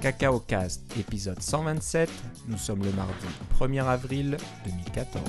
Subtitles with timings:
[0.00, 2.08] Cacao Cast, épisode 127.
[2.48, 3.12] Nous sommes le mardi
[3.58, 5.22] 1er avril 2014.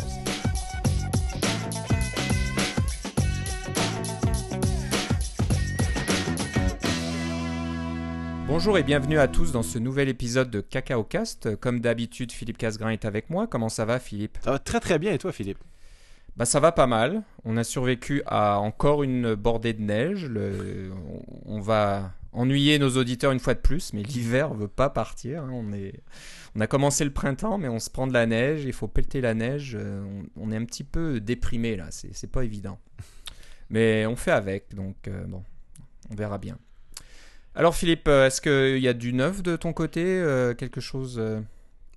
[8.48, 11.58] Bonjour et bienvenue à tous dans ce nouvel épisode de Cacao Cast.
[11.58, 13.48] Comme d'habitude, Philippe Casgrain est avec moi.
[13.48, 14.38] Comment ça va, Philippe?
[14.42, 15.60] Ça va très très bien et toi, Philippe?
[16.38, 17.24] Bah, ça va pas mal.
[17.44, 20.28] On a survécu à encore une bordée de neige.
[20.28, 20.92] Le...
[21.46, 25.44] On va ennuyer nos auditeurs une fois de plus, mais l'hiver veut pas partir.
[25.44, 25.50] Hein.
[25.52, 26.02] On, est...
[26.56, 28.64] on a commencé le printemps, mais on se prend de la neige.
[28.66, 29.78] Il faut pelleter la neige.
[29.80, 30.04] Euh,
[30.38, 31.88] on, est un petit peu déprimé là.
[31.92, 32.80] C'est pas évident.
[33.70, 34.74] Mais on fait avec.
[34.74, 35.44] Donc euh, bon,
[36.10, 36.58] on verra bien.
[37.54, 40.02] Alors Philippe, euh, est-ce qu'il y a du neuf de ton côté
[40.58, 41.22] Quelque chose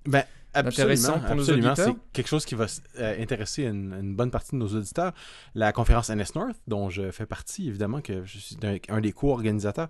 [0.05, 0.23] ben,
[0.55, 1.77] intéressant pour nos auditeurs.
[1.77, 2.65] C'est quelque chose qui va
[2.99, 5.13] euh, intéresser une, bonne partie de nos auditeurs.
[5.53, 8.57] La conférence NS North, dont je fais partie, évidemment, que je suis
[8.89, 9.87] un, des co-organisateurs,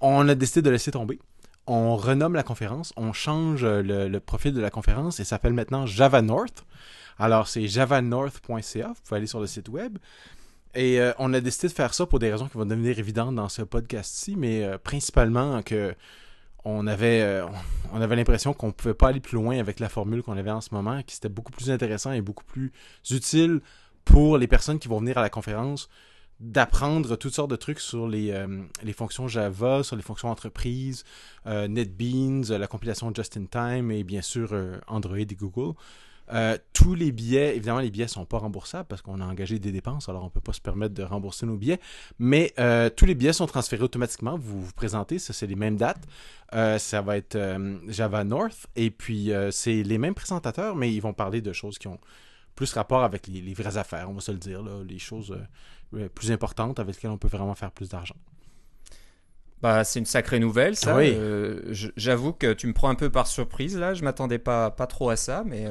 [0.00, 1.18] on a décidé de laisser tomber.
[1.66, 6.20] On renomme la conférence, on change le, profil de la conférence et s'appelle maintenant Java
[6.22, 6.64] North.
[7.18, 9.98] Alors, c'est javanorth.ca, vous pouvez aller sur le site web.
[10.74, 13.34] Et euh, on a décidé de faire ça pour des raisons qui vont devenir évidentes
[13.34, 15.94] dans ce podcast-ci, mais euh, principalement que
[16.64, 17.46] on avait, euh,
[17.92, 20.50] on avait l'impression qu'on ne pouvait pas aller plus loin avec la formule qu'on avait
[20.50, 22.72] en ce moment, qui c'était beaucoup plus intéressant et beaucoup plus
[23.10, 23.60] utile
[24.04, 25.88] pour les personnes qui vont venir à la conférence
[26.40, 28.62] d'apprendre toutes sortes de trucs sur les, euh,
[28.96, 31.04] fonctions Java, sur les fonctions entreprise,
[31.46, 34.52] euh, NetBeans, la compilation Just-in-Time et bien sûr
[34.88, 35.74] Android et Google.
[36.32, 39.58] Euh, tous les billets, évidemment, les billets ne sont pas remboursables parce qu'on a engagé
[39.58, 41.80] des dépenses, alors on ne peut pas se permettre de rembourser nos billets.
[42.18, 44.38] Mais euh, tous les billets sont transférés automatiquement.
[44.38, 46.02] Vous vous présentez, ça c'est les mêmes dates.
[46.54, 47.38] Euh, ça va être
[47.88, 48.66] Java North.
[48.76, 51.98] Et puis c'est les mêmes présentateurs, mais ils vont parler de choses qui ont
[52.54, 55.36] plus rapport avec les, vraies affaires, on va se le dire, les choses
[56.14, 58.16] plus importantes avec lesquelles on peut vraiment faire plus d'argent.
[59.60, 60.96] Bah, c'est une sacrée nouvelle, ça.
[60.96, 61.16] Oui.
[61.96, 63.94] J'avoue que tu me prends un peu par surprise, là.
[63.94, 65.66] Je m'attendais pas, pas trop à ça, mais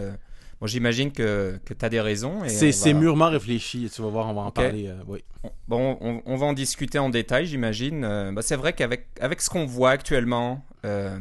[0.62, 2.44] Bon, j'imagine que, que tu as des raisons.
[2.48, 4.88] C'est mûrement réfléchi, tu vas voir, on va en parler.
[4.88, 5.24] Euh, oui.
[5.68, 8.04] Bon, on, va en discuter en détail, j'imagine.
[8.04, 11.18] Euh, bah, c'est vrai qu'avec avec ce qu'on voit actuellement, euh,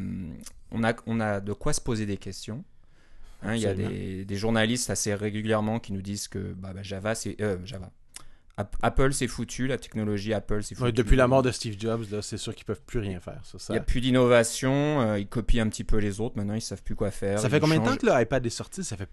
[0.70, 2.62] on, a, on a de quoi se poser des questions.
[3.42, 6.82] Hein, il y a des, des, journalistes assez régulièrement qui nous disent que bah, bah
[6.82, 7.90] Java, c'est Java.
[8.56, 10.92] Apple, c'est foutu, la technologie Apple, c'est foutu.
[10.92, 13.40] depuis la mort de Steve Jobs, c'est sûr qu'ils peuvent plus rien faire.
[13.68, 16.82] Il n'y a plus d'innovation, ils copient un petit peu les autres, maintenant ils savent
[16.82, 17.38] plus quoi faire.
[17.38, 18.84] Ça fait combien de temps que l'iPad est sorti?
[18.84, 19.08] Ça fait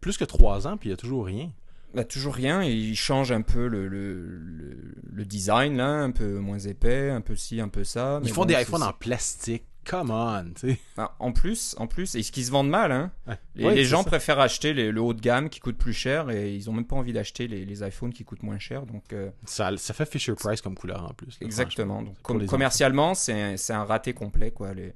[0.00, 1.50] plus que trois ans, puis il n'y a toujours rien.
[1.94, 4.78] Bah, toujours rien, il change un peu le, le,
[5.12, 8.20] le, design, là, un peu moins épais, un peu ci, un peu ça.
[8.22, 10.78] Ils font des iPhones en plastique, come on, tu sais.
[10.96, 13.10] Ah, en plus, en plus, et ce qui se vendent mal, hein.
[13.54, 16.72] les gens préfèrent acheter le haut de gamme qui coûte plus cher et ils ont
[16.72, 19.12] même pas envie d'acheter les, les, iPhones qui coûtent moins cher, donc...
[19.12, 21.38] Euh, ça, ça fait Fisher Price comme couleur en plus.
[21.40, 24.74] Exactement, donc commercialement, c'est un raté complet, quoi.
[24.74, 24.94] Les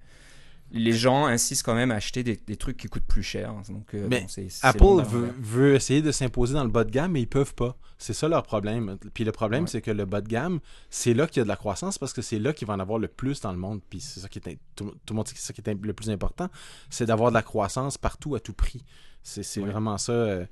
[0.73, 3.55] les gens insistent quand même à acheter des, trucs qui coûtent plus cher.
[3.69, 4.27] Donc, euh, mais
[4.63, 5.03] Apple
[5.39, 7.77] veut, essayer de s'imposer dans le bas de gamme, mais ils peuvent pas.
[7.99, 8.99] C'est ça leur problème.
[9.15, 10.61] Puis le problème, c'est que le bas de gamme,
[10.91, 12.81] c'est là qu'il y a de la croissance parce que c'est là qu'il va en
[12.81, 13.81] avoir le plus dans le monde.
[13.89, 16.49] Puis c'est ça qui est tout, le monde c'est ça qui est le plus important,
[16.91, 18.85] c'est d'avoir de la croissance partout à tout prix.
[19.23, 20.13] C'est vraiment ça.
[20.13, 20.47] Euh,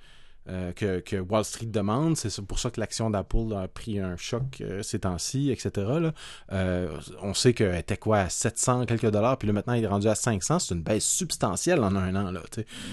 [0.48, 2.16] euh, que, Wall Street demande.
[2.16, 6.10] C'est pour ça que l'action d'Apple a pris un choc euh, ces temps-ci, etc.
[6.52, 9.88] Euh, on sait qu'elle était quoi à 700 quelques dollars, puis là maintenant il est
[9.88, 10.58] rendu à 500.
[10.58, 12.32] C'est une baisse substantielle en un an.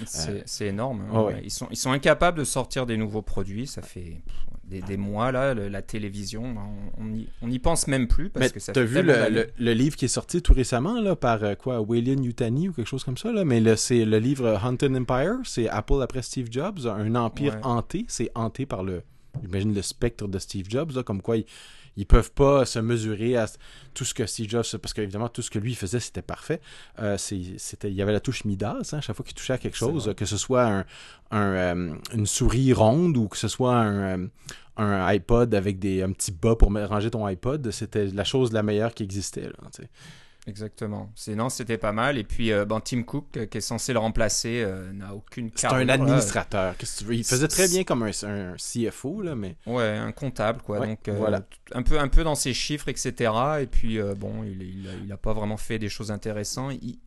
[0.04, 1.02] C'est énorme.
[1.12, 1.32] Hein.
[1.42, 3.66] ils, sont, ils sont incapables de sortir des nouveaux produits.
[3.66, 4.22] Ça fait
[4.70, 6.54] des, mois, là, la télévision,
[6.98, 8.30] on n'y pense même plus.
[8.30, 11.42] Parce que ça as vu le, le, livre qui est sorti tout récemment là, par
[11.42, 14.94] euh, quoi, William Yutani ou quelque chose comme ça, là, mais c'est le livre Haunted
[14.94, 19.02] Empire, c'est Apple après Steve Jobs, un empire hanté, c'est hanté par le,
[19.42, 21.44] j'imagine, le spectre de Steve Jobs, là, comme quoi il
[21.96, 23.46] ils peuvent pas se mesurer à
[23.94, 26.60] tout ce que Steve Jobs, parce qu'évidemment, tout ce que lui faisait, c'était parfait.
[26.98, 29.76] Euh, c'était, il y avait la touche Midas, hein, chaque fois qu'il touchait à quelque
[29.76, 30.84] chose, que ce soit un,
[31.32, 34.26] euh, une souris ronde ou que ce soit un, euh,
[34.76, 38.62] un iPod avec des, un petit bas pour ranger ton iPod, c'était la chose la
[38.62, 39.42] meilleure qui existait.
[39.42, 39.54] Là,
[40.46, 41.10] Exactement.
[41.14, 42.16] Sinon, c'était pas mal.
[42.16, 45.74] Et puis, euh, Tim Cook, euh, qui est censé le remplacer, euh, n'a aucune carte.
[45.74, 46.76] C'est un administrateur.
[46.76, 47.14] Qu'est-ce que tu veux?
[47.14, 49.56] Il faisait très bien comme un, CFO, là, mais.
[49.66, 50.86] Ouais, un comptable, quoi.
[50.86, 51.42] Donc, voilà.
[51.72, 53.32] un, peu, un peu dans ses chiffres, etc.
[53.60, 56.74] Et puis, bon, il, il, a, pas vraiment fait des choses intéressantes.
[56.82, 56.98] Il,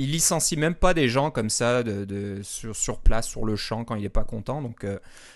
[0.00, 3.84] il licencie même pas des gens comme ça de, sur, sur, place, sur le champ,
[3.84, 4.62] quand il n'est pas content.
[4.62, 4.86] Donc,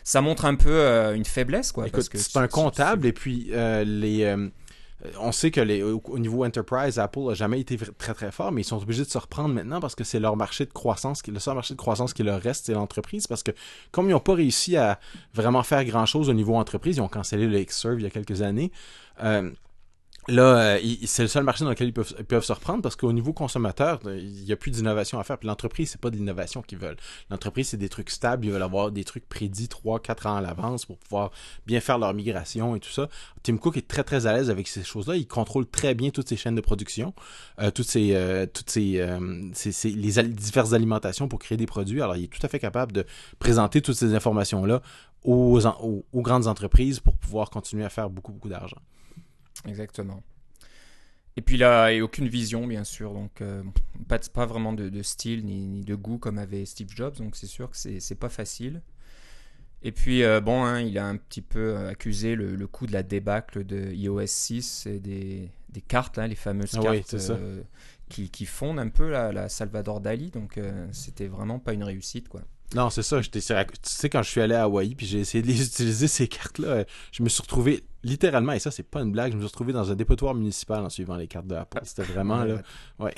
[0.04, 1.86] ça montre un peu une faiblesse, quoi.
[2.14, 3.50] c'est un comptable, et puis
[3.84, 4.48] les euh,
[5.18, 8.62] on sait que les, au niveau enterprise, Apple n'a jamais été très très fort, mais
[8.62, 11.38] ils sont obligés de se reprendre maintenant parce que c'est leur marché de croissance, le
[11.38, 13.26] seul marché de croissance qui leur reste, c'est l'entreprise.
[13.26, 13.50] Parce que
[13.90, 15.00] comme ils n'ont pas réussi à
[15.34, 18.10] vraiment faire grand chose au niveau entreprise, ils ont cancellé le Xserve il y a
[18.10, 18.70] quelques années.
[19.22, 19.50] Euh,
[20.28, 23.32] Là, euh, c'est le seul marché dans lequel ils peuvent, se reprendre parce qu'au niveau
[23.32, 25.36] consommateur, euh, il n'y a plus d'innovation à faire.
[25.36, 26.96] Puis l'entreprise, c'est pas de l'innovation qu'ils veulent.
[27.28, 28.46] L'entreprise, c'est des trucs stables.
[28.46, 31.32] Ils veulent avoir des trucs prédits 3-4 ans à l'avance pour pouvoir
[31.66, 33.08] bien faire leur migration et tout ça.
[33.42, 35.16] Tim Cook est très très à l'aise avec ces choses-là.
[35.16, 37.14] Il contrôle très bien toutes ces chaînes de production,
[37.60, 38.14] euh, toutes ces,
[39.84, 42.00] les diverses alimentations pour créer des produits.
[42.00, 43.04] Alors, il est tout à fait capable de
[43.40, 44.82] présenter toutes ces informations-là
[45.24, 45.58] aux,
[46.12, 48.78] aux grandes entreprises pour pouvoir continuer à faire beaucoup beaucoup d'argent.
[49.66, 50.22] Exactement.
[51.36, 53.62] Et puis là, a aucune vision, bien sûr, donc euh,
[54.06, 57.70] pas, pas vraiment de, style ni, de goût comme avait Steve Jobs, donc c'est sûr
[57.70, 58.82] que c'est pas facile.
[59.84, 63.02] Et puis, euh, bon, hein, il a un petit peu accusé le, coup de la
[63.02, 67.62] débâcle de iOS 6 et des, des cartes, hein, les fameuses ah cartes euh,
[68.08, 70.60] qui, qui, fondent un peu la, la Salvador Dali, donc
[70.92, 72.42] c'était vraiment pas une réussite, quoi.
[72.74, 73.20] Non, c'est ça.
[73.20, 76.28] Tu sais, quand je suis allé à Hawaï, puis j'ai essayé de les utiliser, ces
[76.28, 79.48] cartes-là, je me suis retrouvé littéralement, et ça, c'est pas une blague, je me suis
[79.48, 81.80] retrouvé dans un dépotoir municipal en suivant les cartes de Apple.
[81.84, 82.62] C'était vraiment, là,
[82.98, 83.14] ouais.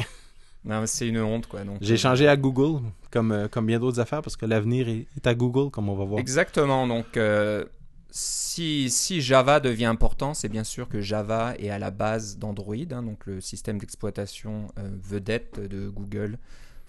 [0.64, 1.60] Non, c'est une honte, quoi.
[1.82, 2.80] J'ai euh, changé à Google,
[3.10, 6.04] comme, euh, comme bien d'autres affaires, parce que l'avenir est, à Google, comme on va
[6.04, 6.20] voir.
[6.20, 6.86] Exactement.
[6.86, 7.66] Donc, euh,
[8.10, 12.76] si, si, Java devient important, c'est bien sûr que Java est à la base d'Android,
[12.92, 16.38] hein, donc le système d'exploitation vedette de Google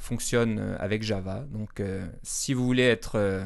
[0.06, 1.46] fonctionne euh, avec Java.
[1.52, 3.46] Donc, euh, si vous voulez être euh,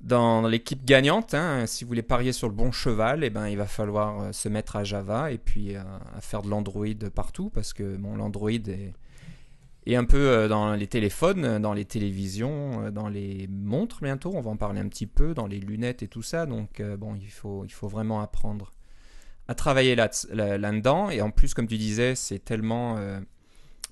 [0.00, 3.56] dans l'équipe gagnante, hein, si vous voulez parier sur le bon cheval, eh ben, il
[3.56, 5.86] va falloir se mettre à Java et puis à,
[6.20, 11.72] faire de l'Android partout parce que bon, l'Android est, un peu dans les téléphones, dans
[11.72, 14.32] les télévisions, dans les montres bientôt.
[14.34, 16.44] On va en parler un petit peu, dans les lunettes et tout ça.
[16.44, 18.72] Donc, bon, il faut, il faut vraiment apprendre
[19.48, 21.08] à travailler là-dedans.
[21.10, 22.98] et en plus, comme tu disais, c'est tellement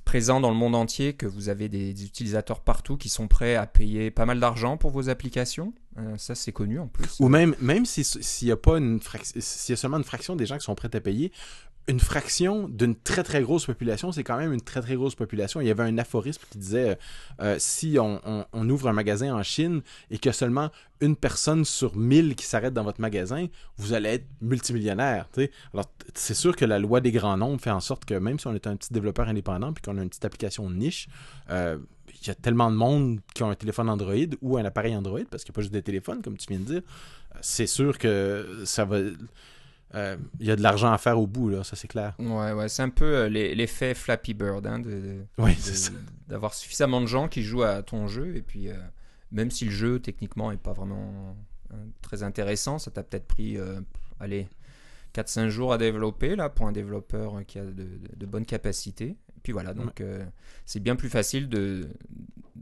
[0.05, 3.67] présent dans le monde entier, que vous avez des, utilisateurs partout qui sont prêts à
[3.67, 5.73] payer pas mal d'argent pour vos applications?
[5.99, 7.19] Euh, ça, c'est connu en plus.
[7.21, 10.47] Ou même, même s'il y a pas une s'il y a seulement une fraction des
[10.47, 11.33] gens qui sont prêts à payer,
[11.89, 15.61] une fraction d'une très très grosse population, c'est quand même une très très grosse population.
[15.61, 16.95] Il y avait un aphorisme qui disait euh,
[17.41, 20.71] euh, si on, ouvre un magasin en Chine et qu'il y a seulement
[21.01, 25.29] une personne sur mille qui s'arrête dans votre magasin, vous allez être multimillionnaire.
[25.75, 28.47] Alors c'est sûr que la loi des grands nombres fait en sorte que même si
[28.47, 31.09] on est un petit développeur indépendant puis qu'on a une petite application niche,
[31.51, 31.79] euh,
[32.21, 35.25] il y a tellement de monde qui ont un téléphone Android ou un appareil Android,
[35.29, 36.83] parce qu'il n'y a pas juste des téléphones, comme tu viens de dire,
[37.41, 38.99] c'est sûr que ça va
[39.95, 42.15] euh, il y a de l'argent à faire au bout, là, ça c'est clair.
[42.19, 44.81] Ouais, ouais, c'est un peu euh, l'effet Flappy Bird, hein,
[46.29, 48.75] d'avoir suffisamment de gens qui jouent à ton jeu, et puis euh,
[49.31, 51.37] même si le jeu techniquement est pas vraiment
[52.03, 53.57] très intéressant, ça t'a peut-être pris,
[54.21, 54.47] allez,
[55.15, 57.87] 4-5 jours à développer là pour un développeur qui a de,
[58.17, 59.17] de bonnes capacités.
[59.37, 60.03] Et puis voilà, donc
[60.67, 61.89] c'est bien plus facile de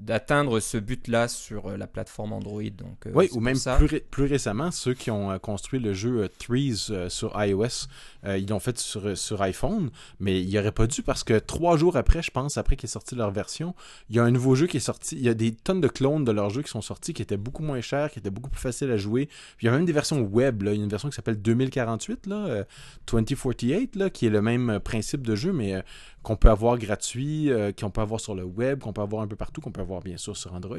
[0.00, 2.62] d'atteindre ce but-là sur euh, la plateforme Android.
[2.62, 6.28] Donc, euh, oui, ou même plus, plus, récemment, ceux qui ont euh, construit le jeu
[6.38, 7.86] Threes sur iOS,
[8.26, 12.22] ils l'ont fait sur, iPhone, mais il aurait pas dû parce que trois jours après,
[12.22, 13.74] je pense, après qu'ils est sorti leur version,
[14.08, 15.16] il y a un nouveau jeu qui est sorti.
[15.16, 17.36] Il y a des tonnes de clones de leur jeu qui sont sortis qui étaient
[17.36, 19.28] beaucoup moins chers, qui étaient beaucoup plus faciles à jouer.
[19.60, 20.62] Il y a même des versions web.
[20.62, 20.72] Là.
[20.72, 22.66] Il y a une version qui s'appelle 2048, là,
[23.06, 25.82] 2048, là, qui est le même principe de jeu, mais
[26.22, 29.28] qu'on peut avoir gratuit, euh, qu'on peut avoir sur le web, qu'on peut avoir un
[29.28, 30.78] peu partout, qu'on peut avoir bien sûr sur Android.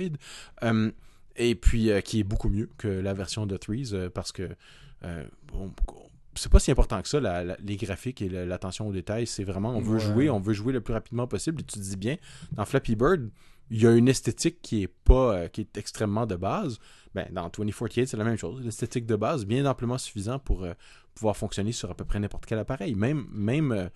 [0.64, 0.92] Euh,
[1.36, 4.50] et puis euh, qui est beaucoup mieux que la version de Threes parce que
[5.52, 5.72] bon,
[6.36, 7.20] c'est pas si important que ça,
[7.60, 9.28] les graphiques et l'attention aux détails.
[9.28, 11.62] C'est vraiment, on veut jouer, on veut jouer le plus rapidement possible.
[11.62, 12.18] Et tu te dis bien,
[12.54, 13.30] dans Flappy Bird,
[13.70, 16.80] il y a une esthétique qui est pas, qui est extrêmement de base.
[17.14, 18.64] Ben, dans 2048, c'est la même chose.
[18.64, 20.66] L'esthétique de base, bien amplement suffisant pour
[21.14, 22.96] pouvoir fonctionner sur à peu près n'importe quel appareil.
[22.96, 23.90] Même, même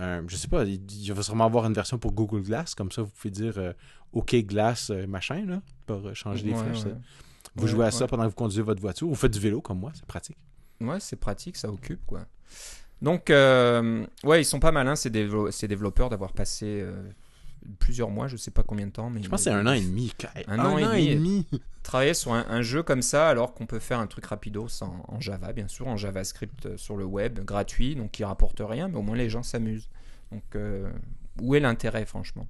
[0.00, 3.02] euh, je sais pas, il, va sûrement avoir une version pour Google Glass, comme ça
[3.02, 3.72] vous pouvez dire euh,
[4.12, 6.92] OK Glass euh, machin, là, pour changer les flèches.
[7.54, 9.60] Vous jouez à ça pendant que vous conduisez votre voiture, ou vous faites du vélo
[9.60, 10.36] comme moi, c'est pratique.
[10.80, 12.26] Ouais, c'est pratique, ça occupe quoi.
[13.02, 16.84] Donc, ouais, ils sont pas malins ces, développeurs d'avoir passé
[17.78, 19.10] plusieurs mois, je sais pas combien de temps.
[19.10, 20.12] Mais je pense que c'est un an et demi.
[20.48, 21.46] Un, an, et, demi.
[21.82, 25.20] Travailler sur un, jeu comme ça, alors qu'on peut faire un truc rapidos en, en,
[25.20, 28.96] Java, bien sûr, en JavaScript euh, sur le web, gratuit, donc qui rapporte rien, mais
[28.96, 29.88] au moins les gens s'amusent.
[30.32, 30.90] Donc, euh,
[31.40, 32.46] où est l'intérêt, franchement?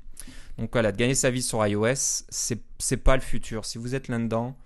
[0.58, 3.64] Donc voilà, de gagner sa vie sur iOS, c'est pas le futur.
[3.64, 4.56] Si vous êtes là-dedans,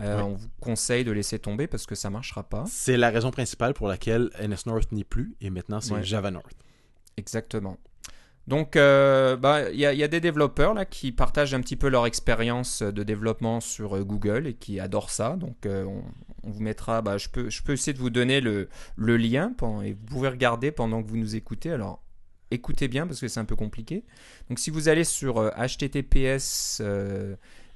[0.00, 2.64] euh, on vous conseille de laisser tomber parce que ça marchera pas.
[2.68, 6.56] C'est la raison principale pour laquelle NS North n'est plus et maintenant c'est Java North.
[7.16, 7.78] Exactement.
[8.46, 12.06] Donc, euh, bah, il y, a des développeurs là qui partagent un petit peu leur
[12.06, 15.36] expérience de développement sur euh, Google et qui adorent ça.
[15.36, 16.02] Donc, euh, on,
[16.48, 17.02] vous mettra.
[17.02, 19.52] Bah, je peux, je peux essayer de vous donner le, lien
[19.84, 21.72] et vous pouvez regarder pendant que vous nous écoutez.
[21.72, 22.04] Alors,
[22.52, 24.04] écoutez bien parce que c'est un peu compliqué.
[24.48, 26.80] Donc, si vous allez sur https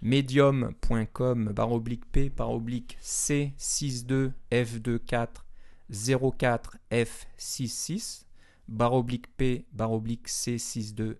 [0.02, 5.46] medium.com oblique p oblique c 62 f 24
[5.92, 8.24] 04F66
[8.70, 11.16] baroblique P baroblique C62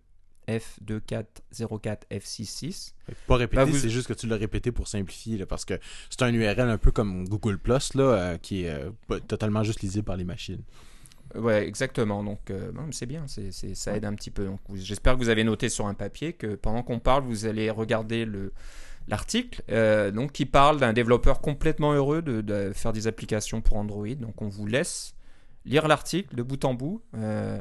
[0.49, 2.95] F2404F66.
[3.27, 6.33] Pas répéter, bah, c'est juste que tu l'as répété pour simplifier, parce que c'est un
[6.33, 8.91] URL un peu comme Google Plus, là, euh, qui est euh,
[9.29, 10.63] totalement juste lisible par les machines.
[11.35, 12.23] Ouais, exactement.
[12.23, 14.45] Donc, euh, c'est bien, c'est, ça aide un petit peu.
[14.45, 17.71] Donc, j'espère que vous avez noté sur un papier que pendant qu'on parle, vous allez
[17.71, 18.53] regarder le,
[19.09, 19.63] l'article,
[20.13, 24.15] donc qui parle d'un développeur complètement heureux de, de, faire des applications pour Android.
[24.15, 25.15] Donc, on vous laisse
[25.65, 27.03] lire l'article de bout en bout.
[27.15, 27.61] Euh,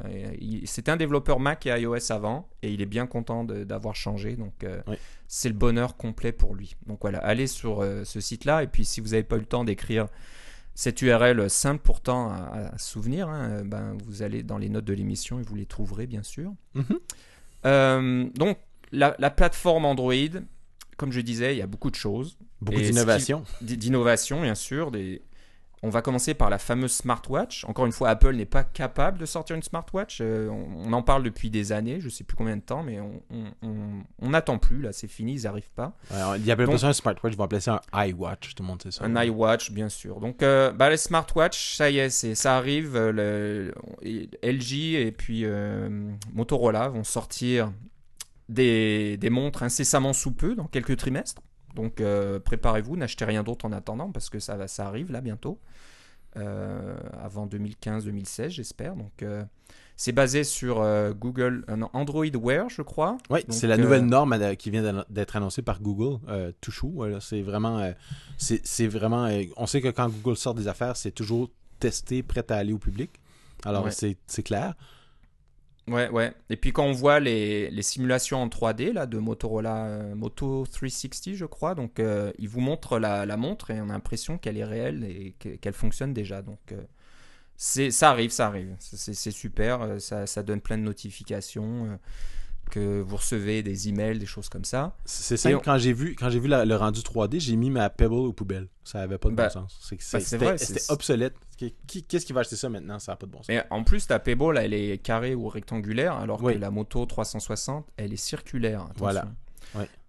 [0.65, 4.35] C'était un développeur Mac et iOS avant et il est bien content d'avoir changé.
[4.35, 4.81] Donc euh,
[5.27, 6.75] c'est le bonheur complet pour lui.
[6.87, 9.45] Donc voilà, allez sur euh, ce site-là et puis si vous n'avez pas eu le
[9.45, 10.07] temps d'écrire
[10.79, 15.37] cette URL simple pourtant à, souvenir, hein, ben, vous allez dans les notes de l'émission
[15.37, 16.53] et vous les trouverez bien sûr.
[16.73, 18.31] Mhm.
[18.33, 18.57] donc
[18.93, 20.13] la, la, plateforme Android,
[20.95, 22.37] comme je disais, il y a beaucoup de choses.
[22.61, 23.43] Beaucoup d'innovation.
[23.59, 24.89] D'innovation, bien sûr.
[24.89, 25.21] Des,
[25.81, 27.63] on va commencer par la fameuse smartwatch.
[27.65, 30.19] Encore une fois, Apple n'est pas capable de sortir une smartwatch.
[30.21, 32.99] Euh, on, en parle depuis des années, je ne sais plus combien de temps, mais
[33.01, 34.81] on n'attend plus.
[34.81, 35.95] Là, c'est fini, ils n'arrivent pas.
[36.37, 38.81] il y a pas un smartwatch, ils vont appeler ça un iWatch, tout le monde
[38.81, 39.05] sait ça.
[39.05, 40.19] Un iWatch, bien sûr.
[40.19, 42.95] Donc, euh, bah, les smartwatch, ça y est, ça arrive.
[42.95, 43.71] Euh,
[44.43, 45.45] LG et puis
[46.33, 47.71] Motorola vont sortir
[48.49, 51.41] des, des montres incessamment sous peu, dans quelques trimestres.
[51.75, 55.59] Donc euh, préparez-vous, n'achetez rien d'autre en attendant parce que ça, ça arrive là bientôt.
[56.37, 58.95] Euh, avant 2015-2016 j'espère.
[58.95, 59.43] Donc euh,
[59.95, 60.85] c'est basé sur
[61.15, 63.17] Google, Android Wear je crois.
[63.29, 66.19] Oui, c'est la nouvelle norme qui vient d'être annoncée par Google.
[66.61, 67.91] Touchou, c'est vraiment,
[68.37, 71.49] c'est vraiment, on sait que quand Google sort des affaires, c'est toujours
[71.79, 73.11] testé, prêt à aller au public.
[73.65, 74.75] Alors c'est clair.
[75.89, 76.33] Ouais, ouais.
[76.49, 80.65] Et puis quand on voit les, les simulations en 3D là, de Motorola euh, Moto
[80.71, 84.37] 360, je crois, donc euh, il vous montre la, la, montre et on a l'impression
[84.37, 86.41] qu'elle est réelle et qu'elle fonctionne déjà.
[86.41, 86.81] Donc euh,
[87.57, 88.75] ça arrive, ça arrive.
[88.79, 91.99] C'est super, ça, ça, donne plein de notifications
[92.69, 94.95] que vous recevez des emails, des choses comme ça.
[95.05, 98.13] C'est ça, quand j'ai vu, quand j'ai vu le rendu 3D, j'ai mis ma Pebble
[98.13, 98.67] aux poubelles.
[98.83, 99.91] Ça avait pas de bon bah, sens.
[100.11, 100.19] Bah,
[100.57, 101.35] c'était obsolète.
[101.57, 102.99] Qu'est-ce qui va acheter ça maintenant?
[102.99, 103.49] Ça n'a pas de bon sens.
[103.49, 107.87] Mais en plus, ta Pebble, elle est carrée ou rectangulaire, alors que la moto 360,
[107.97, 108.85] elle est circulaire.
[108.95, 109.27] Voilà.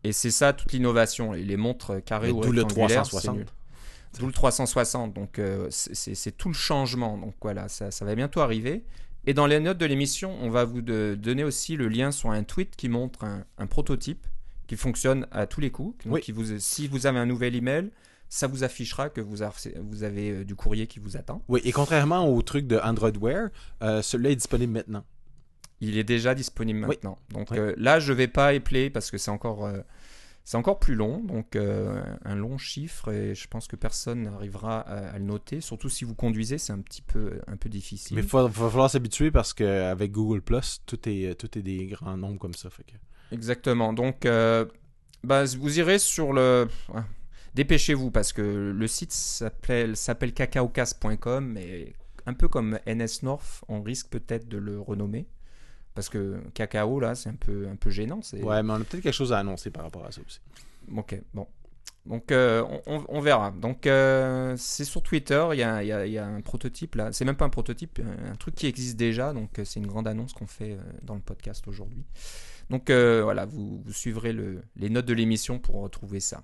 [0.05, 1.33] Et c'est ça toute l'innovation.
[1.33, 2.67] Les montres carrées ou rectangulaires.
[2.67, 3.55] D'où le 360.
[4.19, 5.13] D'où le 360.
[5.13, 7.19] Donc, euh, c'est tout le changement.
[7.19, 8.85] Donc, voilà, ça, ça va bientôt arriver.
[9.27, 12.43] Et dans les notes de l'émission, on va vous donner aussi le lien sur un
[12.43, 14.27] tweet qui montre un, prototype
[14.67, 16.05] qui fonctionne à tous les coups.
[16.23, 17.91] qui vous, si vous avez un nouvel email,
[18.29, 21.43] ça vous affichera que vous avez, euh, du courrier qui vous attend.
[21.49, 23.49] Oui, et contrairement au truc de Android Wear,
[23.83, 25.05] euh, celui-là est disponible maintenant.
[25.81, 27.19] Il est déjà disponible maintenant.
[27.31, 29.69] Donc euh, là, je ne vais pas épeler parce que c'est encore
[30.51, 34.81] c'est encore plus long, donc euh, un long chiffre et je pense que personne n'arrivera
[34.81, 35.61] à, le noter.
[35.61, 38.17] Surtout si vous conduisez, c'est un petit peu, un peu difficile.
[38.17, 42.17] Mais il va, falloir s'habituer parce qu'avec Google Plus, tout est, tout est des grands
[42.17, 42.69] nombres comme ça.
[42.69, 42.85] Fait
[43.31, 43.93] Exactement.
[43.93, 44.65] Donc, euh,
[45.23, 46.67] bah, vous irez sur le.
[47.55, 51.95] Dépêchez-vous parce que le site s'appelle cacaocas.com et
[52.27, 55.29] un peu comme NS North, on risque peut-être de le renommer.
[55.95, 58.21] Parce que cacao, là, c'est un peu, un peu gênant.
[58.33, 60.41] Ouais, mais on a peut-être quelque chose à annoncer par rapport à ça aussi.
[60.97, 61.47] Ok, bon.
[62.07, 63.51] Donc, euh, on, verra.
[63.51, 67.13] Donc, euh, c'est sur Twitter, il y a, y a, un prototype là.
[67.13, 69.33] C'est même pas un prototype, un truc qui existe déjà.
[69.35, 72.05] Donc, euh, c'est une grande annonce qu'on fait dans le podcast aujourd'hui.
[72.71, 76.43] Donc, voilà, vous, suivrez le, les notes de l'émission pour retrouver ça.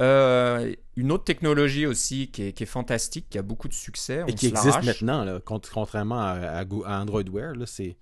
[0.00, 4.24] une autre technologie aussi qui est, qui est, fantastique, qui a beaucoup de succès.
[4.26, 7.98] Et qui existe maintenant, là, contrairement à, à, Android Wear, c'est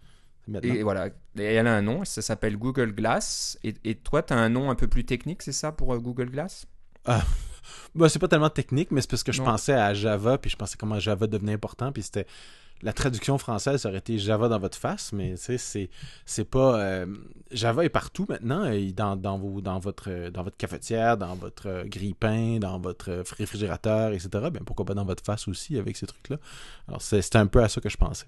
[0.62, 1.08] et voilà,
[1.38, 3.58] elle a un nom, ça s'appelle Google Glass.
[3.62, 6.30] Et, toi, tu as un nom un peu plus technique, c'est ça, pour euh, Google
[6.30, 6.66] Glass?
[7.04, 7.22] Ah,
[7.94, 10.56] bah, C'est pas tellement technique, mais c'est parce que je pensais à Java, puis je
[10.56, 12.26] pensais comment Java devenait important, puis c'était.
[12.84, 16.80] La traduction française, ça aurait été Java dans votre face, mais sais, c'est pas.
[16.80, 17.06] Euh,
[17.52, 22.58] Java est partout maintenant, dans, dans, vos, dans, votre, dans votre cafetière, dans votre grille-pain,
[22.58, 24.30] dans votre réfrigérateur, etc.
[24.32, 26.38] Bien, pourquoi pas dans votre face aussi avec ces trucs-là?
[26.88, 28.26] Alors, c'était un peu à ça que je pensais.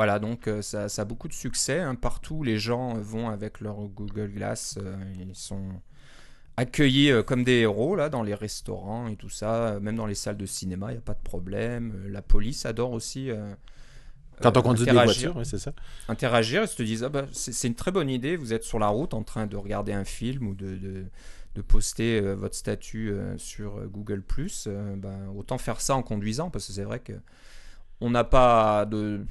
[0.00, 1.78] Voilà, donc euh, ça, a beaucoup de succès.
[1.78, 1.94] Hein.
[1.94, 4.78] Partout, les gens vont avec leur Google Glass.
[4.80, 5.68] Euh, ils sont
[6.56, 9.78] accueillis euh, comme des héros là dans les restaurants et tout ça.
[9.82, 12.02] Même dans les salles de cinéma, il n'y a pas de problème.
[12.08, 13.28] La police adore aussi.
[14.40, 15.74] Quand on conduit des voitures, c'est ça.
[16.08, 18.36] Interagir, ils se disent ah bah, c'est une très bonne idée.
[18.36, 20.78] Vous êtes sur la route en train de regarder un film ou de,
[21.54, 24.24] de, poster votre statut sur Google
[24.96, 27.12] ben, autant faire ça en conduisant parce que c'est vrai que
[28.00, 29.24] on n'a pas de,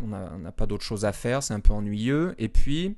[0.00, 2.34] on n'a pas d'autre chose à faire, c'est un peu ennuyeux.
[2.38, 2.96] Et puis,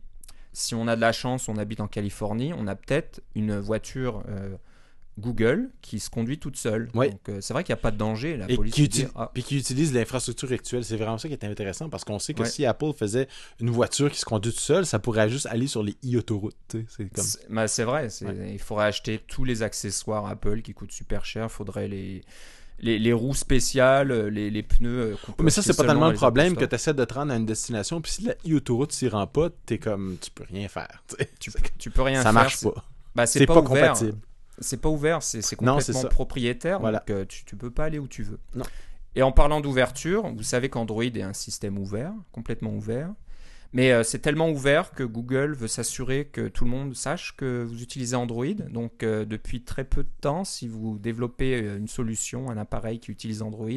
[0.52, 4.22] si on a de la chance, on habite en Californie, on a peut-être une voiture
[4.28, 4.56] euh,
[5.18, 6.88] Google qui se conduit toute seule.
[6.92, 8.36] Donc euh, c'est vrai qu'il n'y a pas de danger.
[8.36, 9.30] La et police qui, ah.
[9.32, 10.84] Puis qui utilise l'infrastructure actuelle.
[10.84, 13.28] C'est vraiment ça qui est intéressant parce qu'on sait que si Apple faisait
[13.60, 16.56] une voiture qui se conduit toute seule, ça pourrait juste aller sur les e-autoroutes.
[16.88, 17.24] C'est comme...
[17.50, 18.08] Bah, vrai.
[18.50, 21.44] Il faudrait acheter tous les accessoires Apple qui coûtent super cher.
[21.44, 22.22] Il faudrait les
[22.80, 25.00] les, roues spéciales, euh, les, pneus.
[25.00, 27.36] Euh, mais ça, c'est pas tellement le problème que tu essaies de te rendre à
[27.36, 28.00] une destination.
[28.00, 31.02] Puis si la e-autoroute s'y rend pas, t'es comme, tu peux rien faire.
[31.38, 32.24] Tu, tu peux rien faire.
[32.24, 32.84] Ça marche pas.
[33.14, 34.18] Bah, c'est pas, compatible.
[34.58, 36.80] C'est pas ouvert, c'est complètement propriétaire.
[36.80, 38.38] Donc euh, tu, tu peux pas aller où tu veux.
[38.54, 38.64] Non.
[39.16, 43.10] Et en parlant d'ouverture, vous savez qu'Android est un système ouvert, complètement ouvert.
[43.72, 47.62] Mais euh, c'est tellement ouvert que Google veut s'assurer que tout le monde sache que
[47.62, 48.54] vous utilisez Android.
[48.68, 52.98] Donc euh, depuis très peu de temps, si vous développez euh, une solution, un appareil
[52.98, 53.70] qui utilise Android,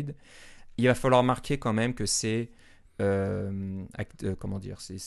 [0.78, 2.50] il va falloir marquer quand même que c'est
[2.98, 4.98] comment dire, c'est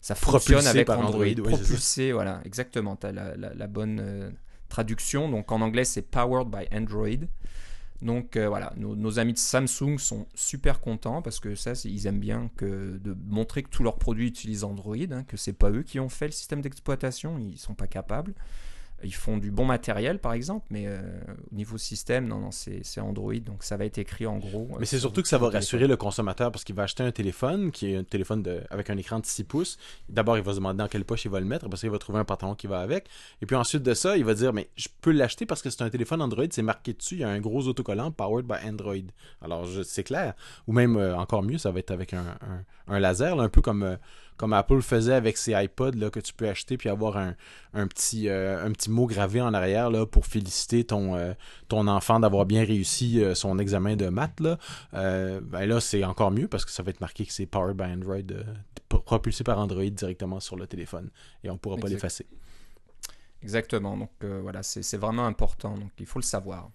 [0.00, 2.96] ça fonctionne avec Android, propulsé, voilà, exactement.
[2.96, 4.34] Tu as la, la, bonne
[4.68, 5.28] traduction.
[5.28, 7.26] Donc en anglais, c'est powered by Android.
[8.02, 12.20] Donc euh, voilà, nos, amis de Samsung sont super contents parce que ça, ils aiment
[12.20, 15.82] bien que de montrer que tous leurs produits utilisent Android, hein, que c'est pas eux
[15.82, 18.34] qui ont fait le système d'exploitation, ils sont pas capables.
[19.02, 21.00] Ils font du bon matériel, par exemple, mais euh,
[21.50, 24.68] au niveau système, non, non, c'est Android, donc ça va être écrit en gros.
[24.78, 27.70] Mais c'est surtout que ça va rassurer le consommateur parce qu'il va acheter un téléphone
[27.70, 29.78] qui est un téléphone de, avec un écran de 6 pouces.
[30.08, 31.98] D'abord, il va se demander dans quelle poche il va le mettre, parce qu'il va
[31.98, 33.06] trouver un pantalon qui va avec.
[33.42, 35.82] Et puis ensuite de ça, il va dire, mais je peux l'acheter parce que c'est
[35.82, 38.96] un téléphone Android, c'est marqué dessus, il y a un gros autocollant Powered by Android.
[39.42, 40.34] Alors, c'est clair.
[40.66, 42.36] Ou même, euh, encore mieux, ça va être avec un,
[42.88, 43.82] un, laser, un peu comme...
[43.82, 43.96] Euh,
[44.40, 47.36] comme Apple faisait avec ses iPods là, que tu peux acheter puis avoir un,
[47.74, 51.34] un petit, euh, un petit mot gravé en arrière là, pour féliciter ton, euh,
[51.68, 54.40] ton enfant d'avoir bien réussi euh, son examen de maths.
[54.40, 54.56] Là,
[54.94, 57.92] ben là c'est encore mieux parce que ça va être marqué que c'est Powered by
[57.92, 58.32] Android,
[58.88, 61.10] propulsé par Android directement sur le téléphone
[61.44, 62.26] et on ne pourra pas l'effacer.
[63.42, 66.70] Exactement, donc voilà, c'est vraiment important, donc il faut le savoir.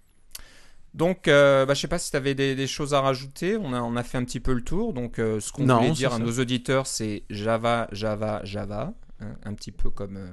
[0.96, 3.58] Donc, euh, bah, je sais pas si tu avais des, choses à rajouter.
[3.58, 4.94] On a, on a fait un petit peu le tour.
[4.94, 8.94] Donc, euh, ce qu'on voulait dire à nos auditeurs, c'est Java, Java, Java.
[9.20, 10.30] Hein, un petit peu comme euh,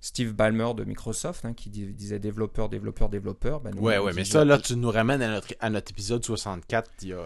[0.00, 3.60] Steve Ballmer de Microsoft hein, qui disait développeur, développeur, développeur.
[3.60, 6.90] Bah, ouais, ouais, mais ça, là, tu nous ramènes à notre, à notre épisode 64
[7.02, 7.18] il y a,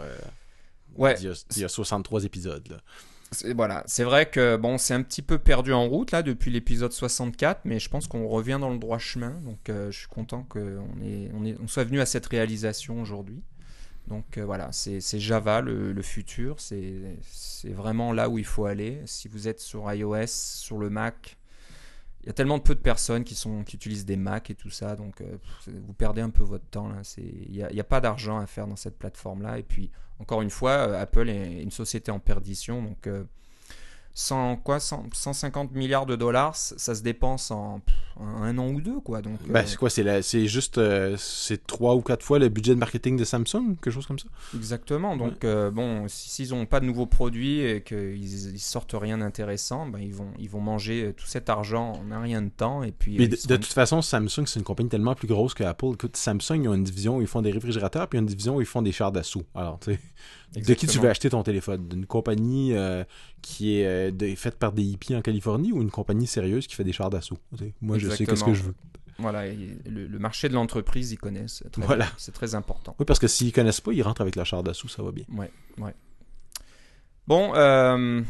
[0.97, 1.17] ouais.
[1.19, 2.69] il y a, il y a 63 épisodes.
[2.69, 2.77] Là
[3.55, 6.93] voilà, c'est vrai que bon, c'est un petit peu perdu en route là depuis l'épisode
[6.93, 9.41] 64, mais je pense qu'on revient dans le droit chemin.
[9.43, 13.43] Donc, euh, je suis content qu'on on est, on soit venu à cette réalisation aujourd'hui.
[14.09, 16.99] Donc euh, voilà, c'est Java le, futur, c'est
[17.65, 19.01] vraiment là où il faut aller.
[19.07, 21.37] Si vous êtes sur iOS, sur le Mac,
[22.23, 24.71] il y a tellement peu de personnes qui, sont, qui utilisent des Mac et tout
[24.71, 26.91] ça, donc euh, vous perdez un peu votre temps.
[27.19, 29.59] Il n'y a, pas d'argent à faire dans cette plateforme-là.
[29.59, 33.09] Et puis, encore une fois, euh, Apple est une société en perdition, donc
[34.15, 37.81] 100, quoi, 150 milliards de dollars, ça se dépense en,
[38.21, 39.23] un an ou deux, quoi.
[39.23, 42.79] Donc, ben, c'est quoi C'est juste euh, c'est trois ou quatre fois le budget de
[42.79, 44.29] marketing de Samsung, quelque chose comme ça?
[44.55, 45.17] Exactement.
[45.17, 49.99] Donc, euh, bon, s'ils n'ont pas de nouveaux produits et qu'ils sortent rien d'intéressant, ben,
[49.99, 52.83] ils, vont, ils vont manger tout cet argent en un rien de temps.
[52.83, 55.93] Et puis, de, toute façon, Samsung, c'est une compagnie tellement plus grosse que Apple.
[55.95, 58.61] Écoute, Samsung, ils ont une division où ils font des réfrigérateurs, puis une division où
[58.61, 59.45] ils font des chars d'assaut.
[59.55, 60.01] Alors, tu sais.
[60.55, 61.89] De qui tu veux acheter ton téléphone?
[61.89, 63.05] D'une compagnie euh,
[63.41, 66.85] qui est euh, faite par des hippies en Californie ou une compagnie sérieuse qui fait
[66.85, 67.39] des chars d'assaut
[67.81, 68.75] Moi, je sais qu'est-ce que je veux.
[69.19, 71.63] Voilà, le, marché de l'entreprise, ils connaissent.
[71.77, 72.07] voilà.
[72.17, 72.97] C'est très important.
[72.99, 75.25] Oui, parce que s'ils connaissent pas, ils rentrent avec la char d'assaut, ça va bien.
[75.33, 75.95] Ouais, ouais.
[77.29, 78.23] Bon, euh,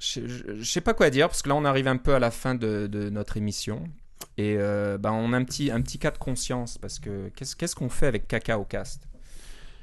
[0.00, 2.54] je sais pas quoi dire, parce que là, on arrive un peu à la fin
[2.54, 3.84] de, notre émission.
[4.36, 7.90] Et ben, on a un petit, un petit cas de conscience, parce que qu'est-ce qu'on
[7.90, 9.06] fait avec Cacao Cast?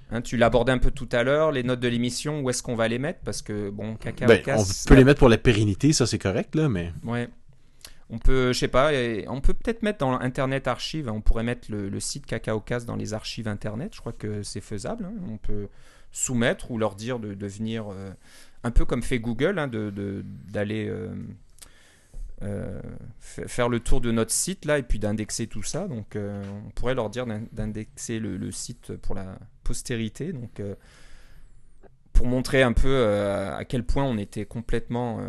[0.09, 2.75] Hein, tu l'abordais un peu tout à l'heure, les notes de l'émission, où est-ce qu'on
[2.75, 3.19] va les mettre?
[3.25, 6.55] Parce que, bon, Cacao ben, On peut les mettre pour la pérennité, ça c'est correct,
[6.55, 6.93] là, mais.
[7.03, 7.27] Ouais.
[8.09, 8.91] On peut, je sais pas,
[9.27, 13.13] on peut peut-être mettre dans Internet Archive, on pourrait mettre le, site CacaoCast dans les
[13.13, 15.05] archives Internet, je crois que c'est faisable.
[15.05, 15.13] Hein.
[15.29, 15.67] On peut
[16.13, 18.11] soumettre ou leur dire de, venir, euh,
[18.63, 20.85] un peu comme fait Google, hein, d'aller.
[20.85, 21.15] De, euh,
[22.43, 22.79] euh,
[23.19, 25.87] faire le tour de notre site là et puis d'indexer tout ça.
[25.87, 30.33] Donc euh, on pourrait leur dire d'indexer le, site pour la postérité.
[30.33, 30.75] Donc euh,
[32.13, 35.19] pour montrer un peu à quel point on était complètement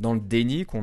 [0.00, 0.82] dans le déni, qu'on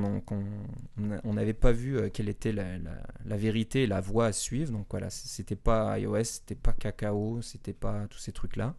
[1.25, 4.71] n'avait pas vu quelle était la, vérité et la voie à suivre.
[4.71, 8.75] Donc voilà, c'était pas iOS, c'était pas Cacao, c'était pas tous ces trucs là.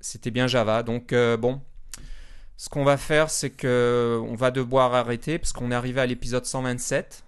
[0.00, 0.82] C'était bien Java.
[0.82, 1.62] Donc bon,
[2.60, 6.04] ce qu'on va faire, c'est que on va devoir arrêter parce qu'on est arrivé à
[6.04, 7.24] l'épisode 127.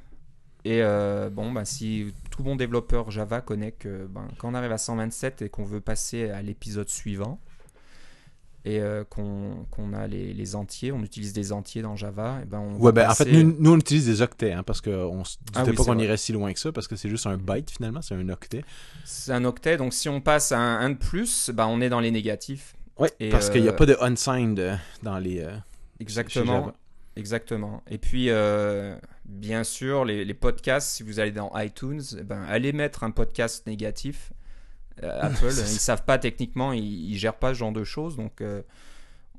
[0.67, 4.73] Et euh, bon, bah, si tout bon développeur Java connaît que ben, quand on arrive
[4.73, 7.41] à 127 et qu'on veut passer à l'épisode suivant,
[8.67, 12.59] et euh, qu'on a les, les, entiers, on utilise des entiers dans Java, et ben
[12.59, 15.25] on ouais, ben, en fait, nous, nous, on utilise des octets, hein, parce qu'on ne
[15.25, 17.39] se ah doutait pas qu'on irait si loin que ça, parce que c'est juste un
[17.39, 18.65] byte finalement, c'est un octet.
[19.07, 22.01] C'est un octet, donc si on passe à un, de plus, ben, on est dans
[22.01, 22.75] les négatifs.
[22.99, 25.47] Oui, parce qu'il n'y a euh, pas de unsigned euh, dans les.
[26.01, 26.73] exactement.
[27.15, 27.83] Exactement.
[27.91, 28.31] Et puis,
[29.25, 33.11] bien sûr, les, les, podcasts, si vous allez dans iTunes, eh ben, allez mettre un
[33.11, 34.33] podcast négatif
[35.03, 35.49] euh, Apple.
[35.49, 38.17] ils savent pas techniquement, ils, gèrent pas ce genre de choses.
[38.17, 38.63] Donc, euh,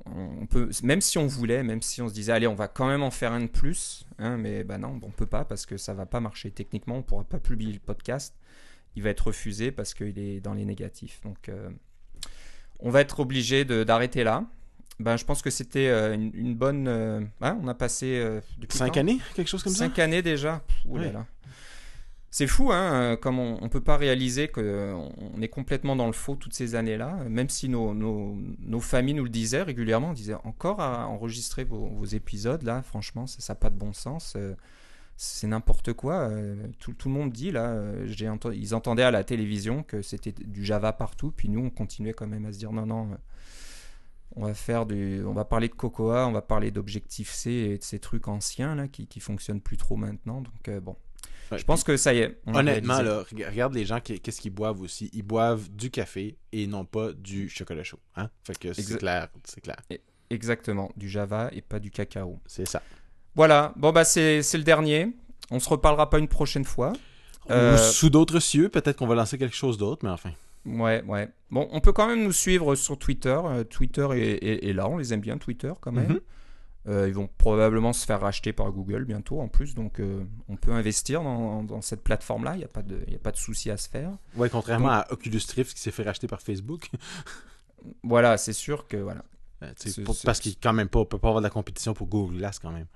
[0.06, 2.86] on peut, même si on voulait, même si on se disait, allez, on va quand
[2.86, 5.76] même en faire un de plus, hein, mais bah non, on peut pas parce que
[5.76, 6.96] ça va pas marcher techniquement.
[6.96, 8.34] On pourra pas publier le podcast.
[8.96, 11.20] Il va être refusé parce qu'il est dans les négatifs.
[11.22, 11.70] Donc, euh,
[12.80, 14.44] on va être obligé d'arrêter là.
[15.00, 16.88] Ben, je pense que c'était une, bonne.
[17.40, 18.24] Hein, on a passé.
[18.58, 20.62] depuis 5 années Quelque chose comme ça 5 années déjà.
[20.86, 21.26] là
[22.34, 26.08] c'est fou, hein, euh, comme on ne peut pas réaliser qu'on euh, est complètement dans
[26.08, 30.14] le faux toutes ces années-là, même si nos, nos, familles nous le disaient régulièrement, on
[30.14, 34.56] disait encore à enregistrer vos, épisodes, là, franchement, ça n'a pas de bon sens, euh,
[35.16, 36.30] c'est n'importe quoi.
[36.78, 37.82] Tout, tout, le monde dit, là,
[38.52, 42.26] ils entendaient à la télévision que c'était du Java partout, puis nous, on continuait quand
[42.26, 43.16] même à se dire, non, non,
[44.36, 47.78] on va faire du, on va parler de Cocoa, on va parler d'Objectif C et
[47.78, 50.96] de ces trucs anciens, là, qui, qui fonctionnent plus trop maintenant, donc bon
[51.52, 52.38] je pense que ça y est.
[52.46, 55.10] Honnêtement, là, regarde les gens, qu'est-ce qu'ils boivent aussi.
[55.12, 58.00] Ils boivent du café et non pas du chocolat chaud.
[58.16, 58.30] Hein?
[58.44, 59.76] Fait que c'est clair, c'est clair.
[60.30, 62.40] Exactement, du Java et pas du cacao.
[62.46, 62.82] C'est ça.
[63.34, 65.08] Voilà, bon bah c'est le dernier.
[65.50, 66.92] On se reparlera pas une prochaine fois.
[67.50, 70.30] Euh, sous d'autres cieux, peut-être qu'on va lancer quelque chose d'autre, mais enfin.
[70.64, 71.28] Ouais, ouais.
[71.50, 73.38] Bon, on peut quand même nous suivre sur Twitter.
[73.44, 74.06] Euh, Twitter
[74.42, 76.12] est, là, on les aime bien, Twitter quand même.
[76.12, 76.20] Mhm.
[76.86, 80.02] Euh, ils vont probablement se faire racheter par Google bientôt en plus, donc
[80.48, 83.38] on peut investir dans, cette plateforme-là, il n'y a pas de, y a pas de
[83.38, 84.10] souci à se faire.
[84.36, 86.90] Ouais, contrairement à Oculus Rift qui s'est fait racheter par Facebook.
[88.02, 89.24] voilà, c'est sûr que voilà.
[89.62, 89.72] Euh,
[90.24, 92.70] parce qu'il quand même pas, peut pas avoir de la compétition pour Google Glass quand
[92.70, 92.86] même.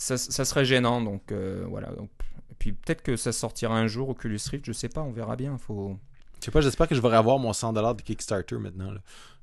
[0.00, 1.32] Ça, serait gênant, donc
[1.68, 1.90] voilà.
[1.90, 5.36] et puis peut-être que ça sortira un jour Oculus Rift, je sais pas, on verra
[5.36, 5.58] bien.
[5.58, 5.96] Faut.
[6.40, 8.92] Je sais pas, j'espère que je vais avoir mon 100$ de Kickstarter maintenant.
[8.92, 9.00] Là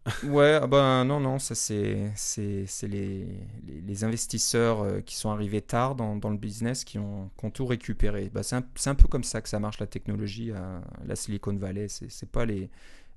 [0.23, 2.13] ouais, ah ben non, non, ça c'est
[2.83, 3.27] les,
[3.85, 7.51] les, investisseurs euh, qui sont arrivés tard dans, dans le business qui ont, qui ont
[7.51, 8.31] tout récupéré.
[8.33, 11.53] Bah, c'est un, un, peu comme ça que ça marche la technologie à la Silicon
[11.57, 11.87] Valley.
[11.89, 12.69] C'est pas les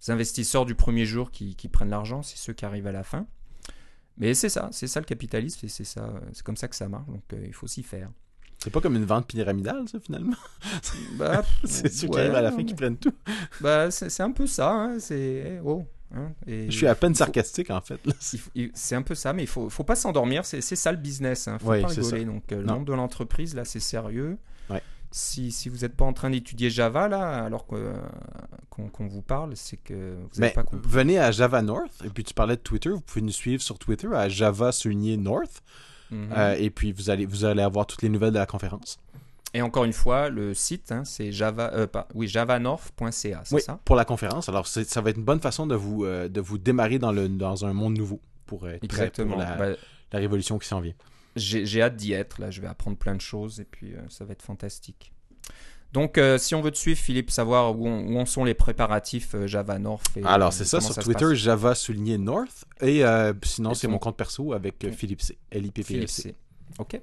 [0.08, 3.26] investisseurs du premier jour qui, qui prennent l'argent, c'est ceux qui arrivent à la fin.
[4.18, 7.06] Mais c'est ça, c'est ça le capitalisme, c'est ça, c'est comme ça que ça marche.
[7.06, 8.10] Donc euh, il faut s'y faire.
[8.58, 10.36] C'est pas comme une vente pyramidale, ça, finalement?
[11.16, 13.14] Bah, c'est ceux qui arrivent à la fin qui prennent tout.
[13.60, 14.70] Bah, c'est un peu ça.
[14.70, 18.00] Hein, c'est oh, Hein, je suis à peine sarcastique en fait.
[18.74, 20.44] C'est un peu ça, mais il faut, faut pas s'endormir.
[20.44, 21.46] C'est ça le business.
[21.46, 22.24] Hein, faut pas rigoler.
[22.24, 24.36] Donc euh, le nombre de l'entreprise là, c'est sérieux.
[25.12, 27.94] Si, si, vous n'êtes pas en train d'étudier Java là, alors euh,
[28.68, 30.88] qu'on vous parle, c'est que vous n'avez pas compris.
[30.88, 32.02] Venez à Java North.
[32.04, 32.90] Et puis tu parlais de Twitter.
[32.90, 34.70] Vous pouvez nous suivre sur Twitter à Java
[35.18, 35.62] North.
[36.10, 36.28] Mhm.
[36.36, 39.00] Euh, et puis vous allez, vous allez avoir toutes les nouvelles de la conférence.
[39.52, 43.80] Et encore une fois, le site, hein, c'est java, euh, oui, javanorth.ca, c'est ça?
[43.84, 44.48] Pour la conférence.
[44.48, 47.64] Alors, ça va être une bonne façon de vous, de vous démarrer dans, le, dans
[47.64, 49.36] un monde nouveau pour être Exactement.
[49.36, 49.76] prêt pour la, bah,
[50.12, 50.94] la révolution qui s'en vient.
[51.36, 52.40] J'ai hâte d'y être.
[52.40, 55.12] Là, je vais apprendre plein de choses et puis euh, ça va être fantastique.
[55.92, 60.06] Donc, si on veut te suivre, Philippe, savoir où, en sont les préparatifs Java North.
[60.22, 62.64] Alors, c'est ça, sur Twitter, Java souligné North.
[62.80, 63.02] Et
[63.42, 65.36] sinon, c'est mon compte perso avec Philippe C.
[65.50, 66.36] L-I-P-P-C.
[66.78, 67.00] Ok.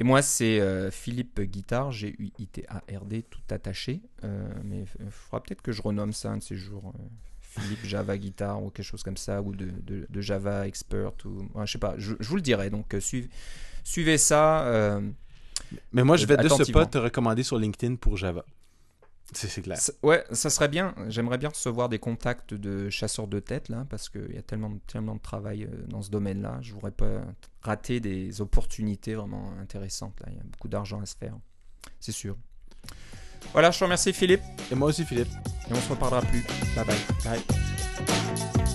[0.00, 4.00] Et moi, c'est euh, Philippe Guitard, G-U-I-T-A-R-D, tout attaché.
[4.22, 6.92] Euh, mais il faudra peut-être que je renomme ça un de ces jours.
[7.56, 9.72] Euh, Philippe Java Guitar ou quelque chose comme ça, ou de,
[10.08, 12.70] de, Java Expert, ou je sais pas, je, vous le dirai.
[12.70, 13.28] Donc suivez,
[13.84, 15.00] suivez ça.
[15.92, 18.44] mais moi, je vais de ce pas te recommander sur LinkedIn pour Java.
[19.32, 19.78] C'est clair.
[20.02, 20.94] ouais, ça serait bien.
[21.08, 24.78] J'aimerais bien recevoir des contacts de chasseurs de tête, là, parce qu'il y a tellement,
[24.86, 26.58] tellement de travail euh, dans ce domaine-là.
[26.62, 27.20] Je ne voudrais pas
[27.60, 30.18] rater des opportunités vraiment intéressantes.
[30.20, 30.28] Là.
[30.30, 31.36] Il y a beaucoup d'argent à se faire.
[32.00, 32.36] C'est sûr.
[33.52, 34.42] Voilà, je te remercie, Philippe.
[34.70, 35.28] Et moi aussi, Philippe.
[35.70, 36.44] Et on se reparlera plus.
[36.74, 36.96] Bye bye.
[37.24, 38.67] Bye.